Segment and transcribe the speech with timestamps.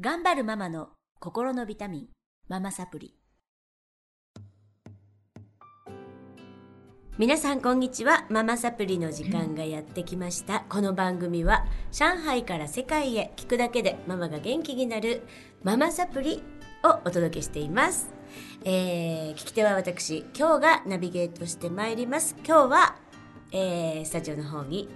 [0.00, 0.88] 頑張るママの
[1.20, 2.08] 心のビタミン、
[2.48, 3.14] ママサプリ。
[7.18, 8.24] 皆さんこんにちは。
[8.30, 10.64] ママサプリの時間がやってきました。
[10.70, 15.24] この番組は上海から世界へ聞くだけでママが元気になる
[15.62, 16.42] ママサプリ
[16.84, 18.08] をお届けしています。
[18.64, 22.34] えー、聞き手は私、今日がナビゲートしてまいります。
[22.46, 22.96] 今日は、
[23.52, 24.88] えー、スタジオの方に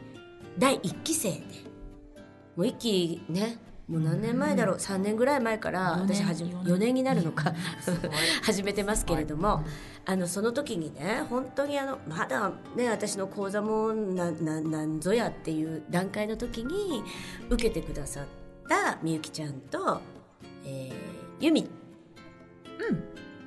[0.59, 1.41] 第1期生で、
[2.57, 3.59] もう一期ね、
[3.89, 6.95] もう何年前だろう、3年ぐらい前から私はじめ4年。
[6.97, 7.55] になるのか
[8.43, 9.65] 始めてますけれども、
[10.05, 17.03] あのその時にね本当にあのまだね私の講座もなななんぞやっていう段階の時に
[17.51, 18.25] 受けてくださっ
[18.69, 20.01] たみゆきちゃんと、
[20.65, 21.69] えー、ゆみ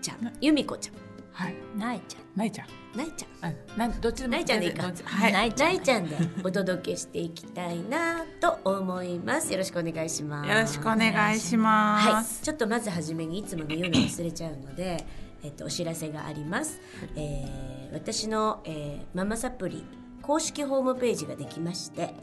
[0.02, 0.34] ちゃん。
[0.40, 1.09] ゆみこちゃん
[1.40, 1.56] はい。
[1.78, 2.68] なえちゃんないちゃん。
[2.98, 3.78] なえちゃんうん。
[3.78, 4.34] なんどっちでも。
[4.34, 5.32] ないちゃんでいいかどっちはい。
[5.32, 12.42] なえちゃんでお届けしていきたいなと思いますよろしくお願いしますよろしくお願いしはい、ます。
[12.44, 15.06] ちょっとまずはじめにいつもの言うの忘れちゃうので、
[15.44, 16.82] えっと、お知らせがあります、
[17.16, 19.84] えー私の、えーママサプリ
[20.22, 22.14] 公式ホームページができまして、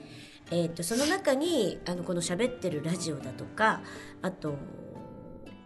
[0.53, 3.81] えっとその中にあのこの喋ってるラジオだとか
[4.23, 4.55] あと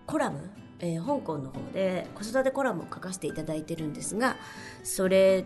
[0.07, 4.37] コラム、えー香港の方で子育てコラムを書かせていただいてるんですが
[4.83, 5.45] それ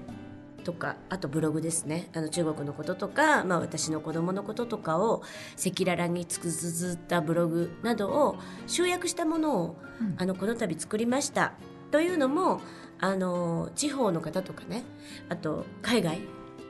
[0.64, 2.08] とかあとブログですね。
[2.14, 5.22] あの中国のこととか、まあ、私の子供のこととかを
[5.58, 9.76] 赤裸々につくづったブログなどを集約したものを、
[10.16, 11.52] あのこの度作りました。
[11.90, 12.60] というのも
[12.98, 14.82] あの地方の方とかね
[15.28, 16.20] あと海外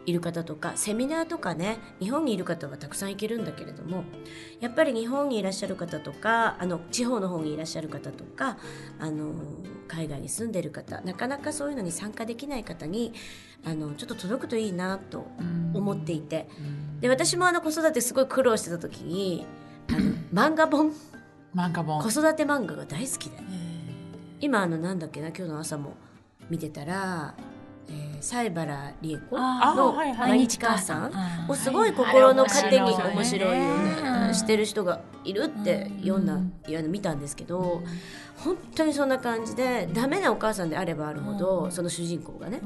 [0.06, 4.04] いる方とかセミナーとかね日本にいる方はたくさん行けるんだけれども
[4.60, 8.58] やっぱり日本にいらっしゃる方とかあの地方の方にいらっしゃる方とか
[8.98, 9.32] あの
[9.88, 13.12] 海外に住んでる方なかなかそういうのに参加できない方に
[13.64, 15.26] あのちょっと届くといいなと
[15.74, 16.48] 思っていて。
[17.00, 19.44] で私もあの子育てすごい苦労してた時に
[19.90, 20.90] あの 漫画本。
[21.54, 22.02] 漫画本。
[22.02, 22.08] 子。
[22.08, 23.36] 育て漫画が大好きで。
[24.40, 25.96] 今あのなんだっけな今日の朝も
[26.48, 27.53] 見てたら、えー、
[28.20, 34.34] 西原理恵子あの毎日母さんうんもうすごい心の糧に面白いよねうん。
[34.34, 37.82] してる人がいるって読んだいや見たんですけど
[38.38, 42.60] 本当にそんな感じでダメなお母さんであればあるほどその主人公がね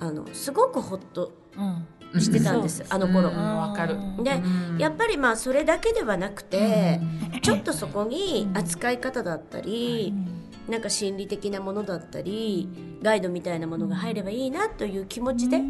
[0.00, 1.86] あのすごくホッとうん。
[2.20, 3.30] してたんですあの頃。
[3.30, 3.36] うん。
[3.36, 3.96] わかる。
[4.22, 4.78] でうん。
[4.78, 7.00] やっぱりまあそれだけではなくて
[7.40, 10.12] ちょっとそこに扱い方だったり
[10.68, 12.68] なんか心理的なものだったり
[13.02, 15.60] ガイドみたいなものが入ればいいなという気持ちで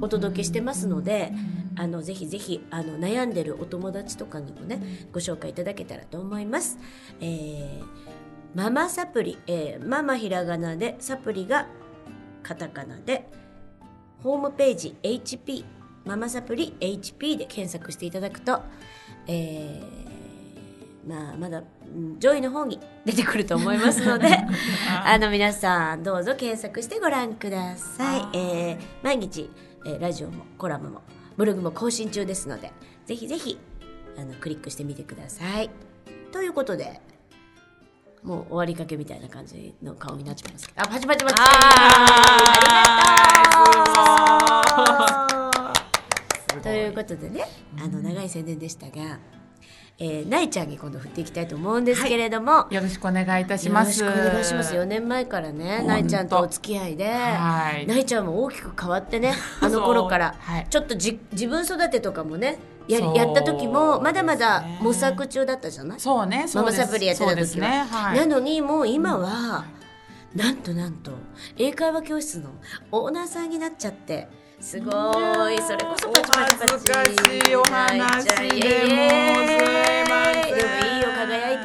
[0.00, 1.32] お届けしてますので
[1.76, 6.78] あのぜひぜひあの悩んでるお友達とかにもねご紹介いただけたらと思います。
[7.20, 8.12] えー
[8.54, 11.68] ママサプリ、えーママひらがなでサプリが
[12.42, 13.26] カタカナで
[14.22, 15.64] ホームページ HP
[16.04, 18.60] ママサプリ HP で検索していただくと、
[19.26, 20.21] えー
[21.06, 21.62] まあまだ
[21.94, 24.28] うん上位の方に出てくると思いますので
[25.04, 28.20] あの皆さんどうぞ検索してご覧ください。
[28.20, 29.50] あ、えー毎日、
[29.84, 31.02] えーラジオもコラムも
[31.36, 32.72] ブログも更新中ですので
[33.06, 33.58] ぜひぜひ
[34.16, 35.70] あのクリックしてみてください。
[36.30, 37.00] ということで
[38.22, 41.42] もう終わりかけみたいな感じの顔になってますけどあパチパチパチ。
[41.42, 41.46] あ
[42.60, 42.66] り
[44.22, 44.62] が
[46.56, 46.62] とう。
[46.62, 47.44] ということでね
[47.82, 49.18] あの長い宣伝でしたが、
[49.98, 54.00] えー、なえちゃんに今度振っていきたいと思うんですけれども、よろしくお願いいたします。
[54.02, 54.74] よろしくお願いします。
[54.74, 57.86] 4年前からねなえちゃんとお付き合いではい。
[57.86, 60.66] なえちゃんも大きく変わってね あの頃から、はい。
[60.68, 62.58] ちょっとじ自分育てとかもね
[62.88, 66.00] ややった時もまだまだ模索中だったじゃない？
[66.00, 66.46] そうね。
[66.54, 67.86] ママサプリやってた時は、ね。
[67.88, 68.18] はい。
[68.18, 69.64] なのにもう今は、
[70.34, 71.12] なんとなんと
[71.58, 72.50] 英会話教室の
[72.90, 74.26] オーナーさんになっちゃって。
[74.60, 74.90] すご
[75.50, 75.58] い。
[75.60, 76.66] それこそパチパチパチ。
[76.66, 78.24] お恥ずかしいお話
[78.60, 79.41] でも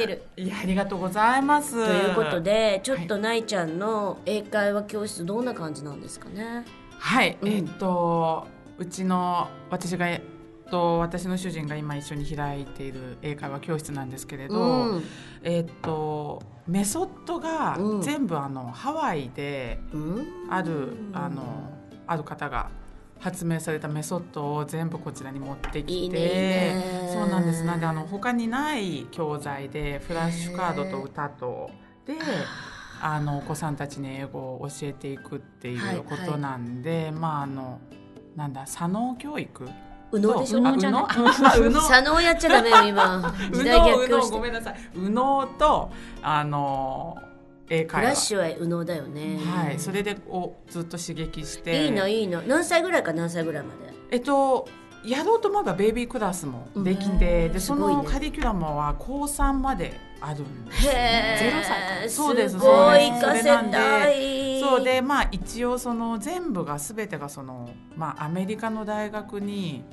[0.08, 1.74] てるいやありがとうございます。
[1.74, 6.66] ということでちょっとないちゃんの英会話教室どんな感じなんですかね？
[6.98, 7.48] はい、うん。
[7.50, 8.48] えっと
[8.78, 15.04] うちの私がえっと私の主人が今一緒に開いている英会話教室なんですけれど、うん。
[15.44, 18.02] えっとメソッドがうん。
[18.02, 20.28] 全部あの、ハワイでうん。
[20.50, 21.44] あるあの
[22.08, 22.70] ある方が
[23.20, 26.76] 発明されたメソッドを全部こちらに持ってきて
[27.12, 27.64] そうなんです。
[27.64, 31.70] なんであの他にない教材でフラッシュカードと歌と
[32.06, 32.16] で
[33.02, 37.80] あのお子さんたちに英語を教えていくっていうことなんで、まああの
[38.36, 39.68] なんだ左脳教育？
[40.12, 41.08] 右脳でしょあ右脳？
[41.82, 43.34] 左脳やっちゃダメよ今。
[43.52, 44.36] 時代逆行して。
[44.36, 44.76] ごめんなさい。
[44.96, 45.92] 右脳と
[46.22, 47.18] あの
[47.70, 48.10] 英フ会話。
[48.10, 49.40] ラッシュは右脳だよね。
[49.46, 49.80] はい。
[49.80, 51.86] それでをずっと刺激して。
[51.86, 52.42] いいのいいの。
[52.42, 53.94] 何歳ぐらいか何歳ぐらいまで？
[54.12, 54.68] えっと
[55.04, 61.64] やろうと思えばベイビークラスもできて、うんでそのカリキュラムは高3まであるんです、へゼロえ
[62.04, 63.22] 歳そうですそうです。
[63.22, 64.58] それなんたで。
[64.58, 69.84] いそうでまあ一応その全部が全てがその、まあ、アメリカの大学に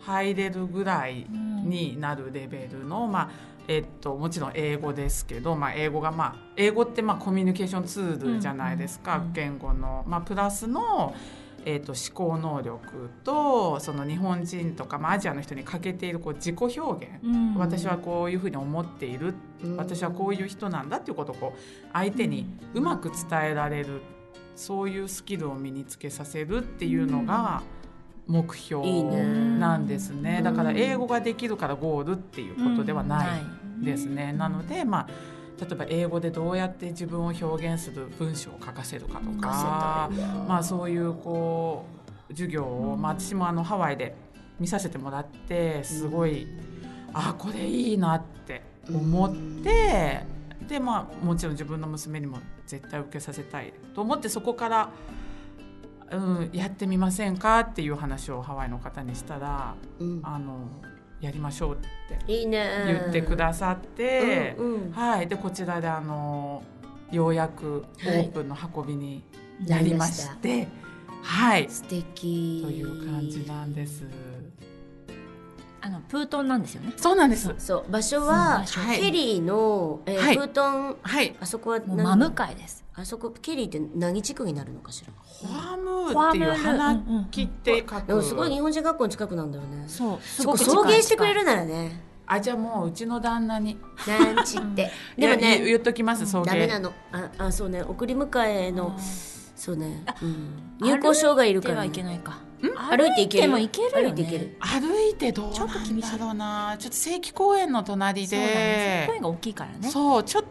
[0.00, 11.14] 入れるぐらいになるレベルの、まあえっと、もちろん英語ですけど、まあ、英語がまあ英語ってまあコミュニケーションツールじゃないですか、うんうん言語の、まあ、プラスの、
[11.64, 19.34] えっと、思考能力とその日本人とか、まあ、アジアの人に欠けているこう自己表現、うん私はこういうふうに思っている。
[19.62, 19.76] うん。
[19.76, 21.60] 私はこういう人なんだっていうことをこう
[21.92, 24.02] 相手にうまく伝えられる。
[24.56, 27.62] そういうスキルを身につけさせるっていうのが
[28.26, 28.82] 目標
[29.58, 30.40] なんですね。
[30.42, 34.32] だから英語ができるからゴールっていうことではないですね。
[34.32, 35.08] なのでまあ
[35.60, 40.10] 例えば英語でどうやって自分を表現する文章を書かせるかとか、
[40.48, 41.86] まあ、そういうこ
[42.28, 44.16] う授業を、まあ、私もあのハワイで
[44.58, 46.48] 見させてもらってすごい、
[47.12, 48.62] あこれいいなって
[48.92, 50.24] 思って、
[50.66, 54.90] でまあもちろん自分の娘にも絶対受けさせたいと思ってそこから、
[56.16, 60.20] うん、やってみませんかっていう話をハワイの方にしたら、うん。
[60.22, 60.68] あの
[61.20, 64.92] やりましょうって言ってくださって、うんうん。
[64.92, 66.62] はい、でこちらであの
[67.10, 69.24] ようやくオープンの運びに
[69.66, 70.68] なりまして、
[71.22, 72.62] はい、素敵。
[72.64, 74.04] という感じなんです。
[75.84, 76.94] あのプートンなんですよね。
[76.96, 77.54] そうなんです。
[77.58, 77.92] そう。
[77.92, 78.64] 場所は
[78.96, 80.36] ケリーの、えーはい。
[80.36, 82.82] フートンはい、あそこは真向かいです。
[82.94, 85.12] あそこケリーって何地区になるのかしら？
[85.12, 86.96] ファームーっていう花
[87.30, 88.06] 木って書く。
[88.06, 89.84] でもすごい日本人学校の近くなんだよね。
[89.86, 90.18] そう。
[90.22, 92.00] すそこ送迎してくれるならね。
[92.26, 93.78] あじゃあもううちの旦那に。
[94.06, 94.90] なんちって。
[95.18, 96.44] でもね言っときます送迎。
[96.46, 96.92] ダメなの。
[97.12, 97.82] ああそうね。
[97.82, 99.00] 送り迎えのあ
[99.56, 106.76] そうね、うん、入校証がいるから、ね、ではいけないか歩いて行けるでも行けるよね歩いて行ける歩いてどうちょっと厳しいなんだろうな。
[106.78, 109.04] ちょっと正規公園の隣ですで。
[109.08, 110.44] 声が大きいからねそうちょっ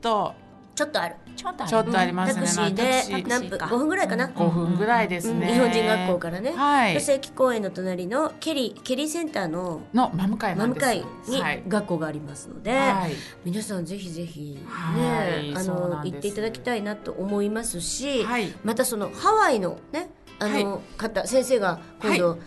[0.00, 0.34] と
[0.74, 2.40] ちょっとあるちょっとあるちょっとありますね。
[2.40, 5.48] タクシーでタクシー何分か5分ぐらいかな、5分ぐらいですね。
[5.48, 7.00] うん日本人学校からね、はい。
[7.00, 10.56] 正規公園の隣のケリーケリーセンターのの真向かい。
[10.56, 11.62] 真向かいにはい。
[11.66, 13.12] 学校がありますので、はい。
[13.44, 18.52] 皆さんぜひぜひはいねあの行っていただきたいなと思いますし、はい。
[18.62, 22.38] またそのハワイのねあの、方先生が今度、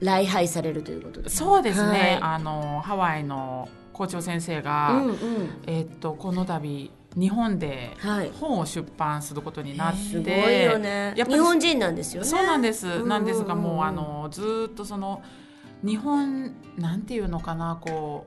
[0.00, 2.18] 来拝されるということでそうですね。
[2.20, 5.16] はあのハワイの校長先生い、が、うんうん。
[5.66, 8.30] えっとこの度日本ではい。
[8.40, 11.14] 本を出版することになって、すごいよね。
[11.16, 12.28] やっぱり日本人なんですよね。
[12.28, 12.86] そうなんです。
[12.86, 15.22] うんなんですがうんもうあのずーっとその
[15.84, 18.26] 日本なんていうのかなこ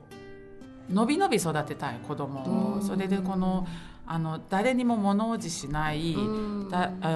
[0.90, 2.72] うのびのび育てたい子供。
[2.74, 2.82] を、うん。
[2.82, 3.66] それでこの
[4.06, 6.18] あの誰にも物おじしない、う
[6.66, 6.68] ん。
[6.70, 7.08] だあ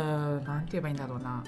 [0.43, 1.43] ーなんて言えばいいんだろうな。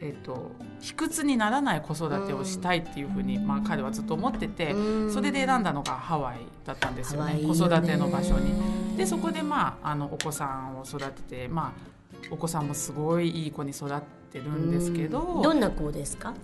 [0.00, 5.12] えっと卑屈にならない子育てをしたいっていうふうに、まあ、彼はずっと思ってて、うん。
[5.12, 8.96] それで選んだのがハワイだったんですよね子育ての場所に。
[8.96, 14.00] でそこで、まあ、あのお子さんを育てて、まあ、お子さんもすごいいい子に育っ
[14.30, 15.42] てるんですけど、うん。
[15.42, 16.34] どんな子ですか？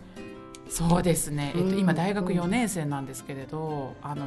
[0.69, 4.25] そうですね、えっと、うん今大学4年生なんですけれど、あの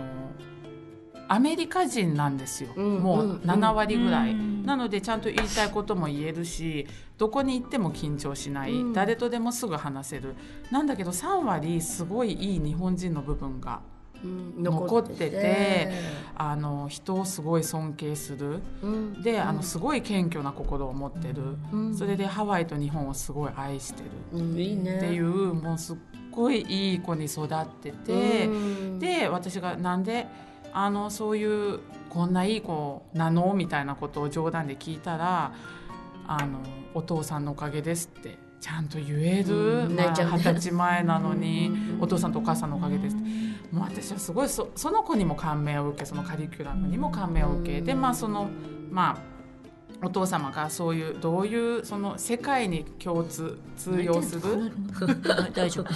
[1.27, 3.31] アメリカ人なんですよ、うんもうん。
[3.31, 4.65] う7割ぐらい、うん。
[4.65, 6.87] なのでちゃんと言いたいことも言えるし
[7.17, 8.93] どこに行っても緊張しない、うん。
[8.93, 10.35] 誰とでもすぐ話せる。
[10.71, 13.81] なんだけど3割すごいいい日本人の部分が
[14.23, 15.91] うん残ってて
[16.35, 18.59] あの人をすごい尊敬する。
[18.81, 19.21] うん。
[19.21, 21.95] であのすごい謙虚な心を持ってる、うん。
[21.95, 24.09] それでハワイと日本をすごい愛してる。
[24.33, 24.63] うんって
[25.13, 25.97] いうもうすっ
[26.31, 28.49] ごいいい子に育ってて、う
[28.95, 28.99] ん。
[28.99, 30.27] で私がなんで
[30.77, 31.79] あのそういう
[32.09, 33.53] こんないい子なの？
[33.53, 35.53] みたいなことを冗談で聞いたら
[36.27, 36.59] あの
[36.93, 39.55] お父さんのおかげですってちゃんと言える
[39.85, 42.01] うんまあ歳前なのにうん。
[42.01, 43.25] お父さんとお母さんのおかげですって。
[43.71, 47.81] もう私はすごいそその子にも感銘を受けそのカリキュラムにも感銘を受け。
[47.81, 48.49] でまあその
[48.91, 49.34] まあ
[50.03, 54.71] お父様がそういうどういうその世界に共通通用する？
[55.53, 55.89] 大丈夫。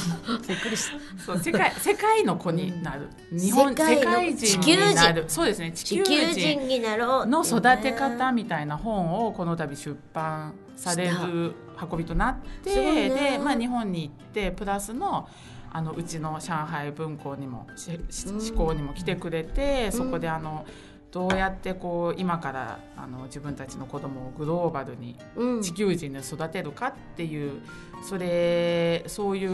[0.47, 3.09] びっくりしそう世界世界の子になる。
[3.31, 5.25] 日本世界の世界人になる。
[5.27, 7.25] そうですね地球人人になろう。
[7.25, 11.53] の育て方ねみたいな本をこの度出版される
[11.91, 15.27] 運びとなって、で、まあ、日本に行ってプラスの
[15.71, 18.41] あのうちの上海文庫にもししうん。
[18.41, 20.65] 志向にも来てくれて、そこであの
[21.11, 25.61] どうやってこう今からあの自分たちの子供をグローバルにうん。
[25.61, 27.61] 地球人で育てるかっていう
[28.07, 29.45] それそうい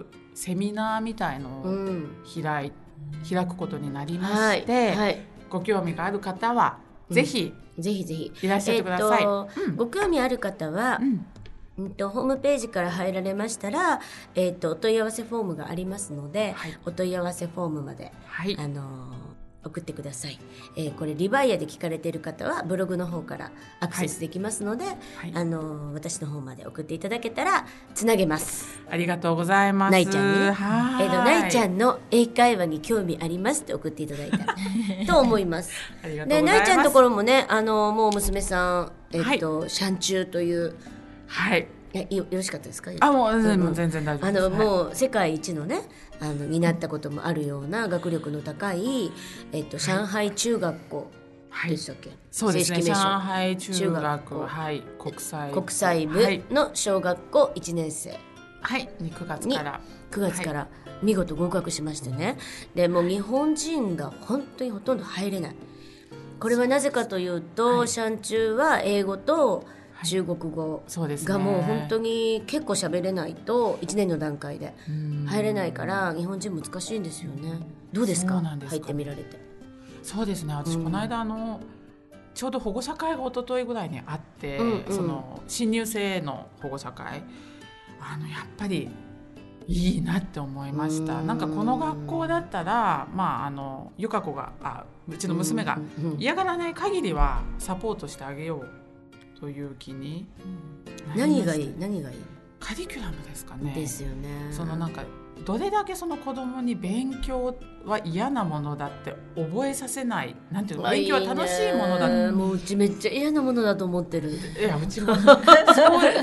[0.00, 2.16] うセミナーみたいのをうん。
[2.42, 2.72] 開い
[3.28, 5.18] 開くことになりまはいして、はい
[5.50, 6.78] ご興味がある方は
[7.10, 7.14] うん。
[7.14, 8.32] ぜひぜひぜひ。
[8.42, 9.22] いらっしゃってください。
[9.22, 9.76] えっとうん。
[9.76, 11.26] ご興味ある方はう、ん。
[11.78, 14.00] うんとホームページから入られましたら、
[14.34, 16.78] えっとお問い合わせフォームがありますので、はい。
[16.84, 18.56] お問い合わせフォームまではい。
[18.58, 18.82] あの
[19.64, 20.38] 送ってください、
[20.76, 24.96] えーこれリバイアで聞かれている方はブログの方からアクセスできますので、はい
[25.34, 29.92] あの私の方まで送っていただけたらつなげますありがとうございます。
[29.92, 31.04] ないちゃんにねはい。
[31.04, 34.38] えーとないちゃんの英会話に興味ありますって送っていただいた
[35.06, 35.72] と思います。
[36.02, 40.74] でないちゃんのところもねあのもう娘さんえっ、と、シャンチューという
[41.26, 41.66] はい。
[41.94, 42.90] えよよろしかったですか？
[43.00, 43.42] あ、もう、
[43.74, 44.44] 全然大丈夫です。
[44.46, 44.66] あのはい。
[44.66, 45.82] もう世界一のね
[46.20, 49.10] あのになったこともあるような学力の高い、
[49.52, 51.10] えっと、上海中学校
[51.50, 51.72] はい。
[51.72, 52.82] でしたっけ、そうですね。
[52.82, 54.46] 上海中中学学校。
[54.46, 55.52] はい、国際。
[55.52, 58.18] 国際部はい、の小学校1年生。
[58.62, 59.80] はい、に9月から。
[60.12, 60.68] 9月から
[61.02, 62.38] 見事合格しましてね、
[62.74, 65.56] でもう日本人が本当にほとんど入れない。
[66.38, 67.88] これはなぜかというと、はい。
[67.88, 69.64] シャンチューは英語と
[70.04, 71.28] 中国語そうですね。
[71.28, 75.26] がもう本当に結構喋れないと1年の段階でうん。
[75.26, 77.60] 入れないから日本人難しいんですよね。
[77.92, 78.34] どうですか？
[78.34, 78.76] そうなんですか。
[78.76, 79.38] 入ってみられて。
[80.02, 80.54] そうですね。
[80.54, 80.84] 私うん。
[80.84, 81.60] この間あの。
[82.34, 84.96] ちょうど保護者会が一昨日ぐらいにあって、うんうん。
[84.96, 87.22] その新入生の保護者会。
[88.00, 88.88] あのやっぱり
[89.68, 91.20] いいなって思いました。
[91.20, 91.26] うん。
[91.26, 95.78] なんかこの学校だったらまああのゆか子があうちの娘が
[96.18, 98.68] 嫌がらない限りはサポートしてあげよう
[99.42, 100.28] という気に
[101.16, 101.64] 何がいい？
[101.64, 102.16] い何がいい？
[102.60, 103.72] カリキュラムですかね。
[103.74, 104.28] ですよね。
[104.52, 105.02] そのなんか
[105.44, 110.36] どれだけその子供に勉強は嫌なものだって覚えさせない。
[110.52, 110.88] なんていうの？
[110.88, 112.06] 勉強は楽しいものだ。
[112.06, 114.30] っていもううちめっちゃ嫌なものだと思ってる。
[114.30, 115.40] いやうちもそう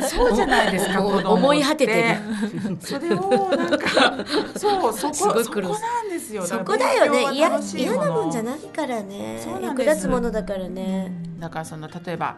[0.08, 2.16] そうじゃないですか子供思い果てて
[2.80, 6.48] それをなんかそうそこそこなんですよ。
[6.48, 7.26] そこだよね。
[7.34, 7.58] 嫌な
[8.14, 8.60] もんじゃのない？
[8.62, 9.42] からね。
[9.44, 9.88] そうなんです。
[9.90, 11.12] 役立つものだからね。
[11.38, 12.38] だからその例えば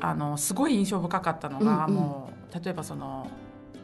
[0.00, 2.00] あのすごい印象深かったのが、うんうん。
[2.00, 3.30] もう例えばその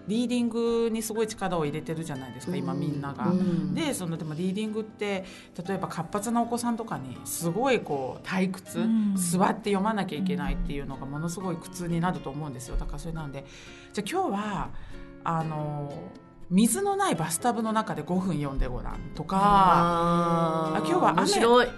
[0.08, 3.26] リーディングにすごい力を入れてるじゃないですか、今みんなが。
[3.28, 3.74] うん。
[3.74, 5.24] でそのでもリーディングって
[5.66, 9.14] 例えば活発なお子さんとかにすごいこう退屈、うん。
[9.16, 12.76] 座って読まなきゃいけないっていうのがものすごい苦痛になると思うんですよ。
[12.76, 13.44] だからそれなんで。
[13.92, 14.68] じゃあ今日は
[15.24, 15.92] あの
[16.48, 19.36] 水のないバスタブの中で5分読んでごらんとか。
[19.40, 21.26] あ今日は雨。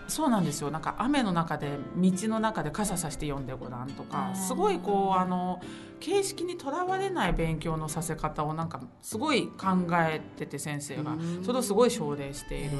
[0.08, 0.70] そうなんですよ。
[0.70, 5.60] なんか雨の中で道の中で傘さして読んでごらんとかすごいこうあの
[6.00, 11.12] 形式にとらわれない勉強のさせ方をなんかすごい考えてて先生が。
[11.12, 11.44] うん。
[11.44, 12.70] それをすごい奨励している。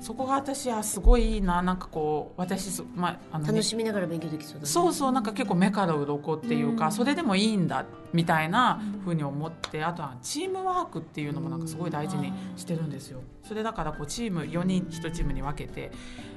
[0.00, 4.66] そこが私はすごいいいななんかこう私す、まあ、あの楽しみながら勉強できそうだね。
[4.66, 6.92] そうそうなんか結構目から鱗っていうか、うん。
[6.92, 13.20] それでもいいんだみたいなふうに思ってあとはチームワークっていうのもなんかすごい大事にしてるんですよ。
[13.42, 15.90] それだからこうチーム4人1チームに分けて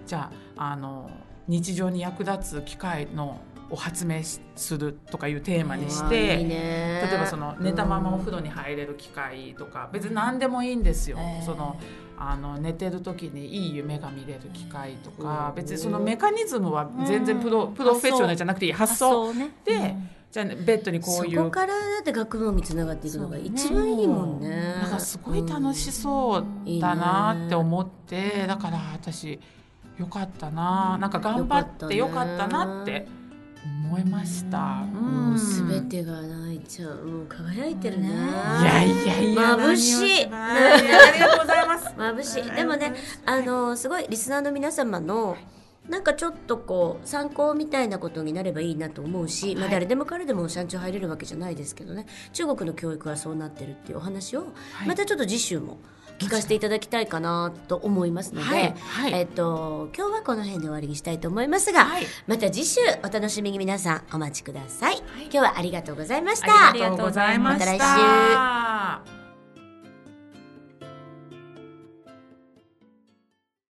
[0.05, 1.09] じゃああの
[1.47, 6.37] 日常に役立つ機械のを発明しするとかいうテーマにして。
[6.43, 7.07] ね。
[7.09, 11.17] 例えばその寝たままお風呂に入れる機械とか別に何でもいいんですよ。
[11.19, 11.77] えーその
[12.19, 15.55] あの寝てる時にいい夢が見れる機械とかうん。
[15.55, 19.33] 別にそのメカニズムは全然プロうんプロフェッショナルじゃなくていい発想。
[19.33, 19.51] ね。
[19.63, 21.35] でうんじゃあねベッドにこいう。
[21.35, 24.49] そうこからだって学問につながっていくのが一番いいもんね。
[24.81, 29.39] なんかすごい楽しそうだなって思ってだから私
[29.97, 30.97] よかったな。
[30.99, 33.07] なんか頑張ってよかったなって
[33.87, 34.57] 思いました。
[34.57, 37.05] もうすべいてがないちゃう。
[37.05, 38.09] もう輝いてるね。
[38.09, 38.15] ね
[38.65, 40.27] やいやいや眩しい。
[40.29, 40.77] あ
[41.13, 41.67] りがとうござい。
[41.67, 41.85] ます。
[41.97, 42.93] 眩しいでもね
[43.25, 45.37] あのすごいリスナーの皆様の
[45.87, 52.05] なんかちょっとこう参考みたいなことになればいいなと思うし、まあ、はい誰でも彼でもシャンチュ入れるわけじゃないですけどね。
[52.33, 54.41] 中国の教育はそうなってるっていうお話を、
[54.73, 54.87] はい。
[54.87, 55.77] またちょっと次週も
[56.19, 59.13] 聞かせていただきたいかなと思いますので、はいはい。
[59.13, 62.03] えっと今日はこの辺で終わりにしたいと思いますが、はい。
[62.27, 66.69] また次週お楽しみに皆さんお待ちください、今日はありがとうございました。
[66.69, 67.79] ありがとうございましまた来週。
[67.79, 69.16] た。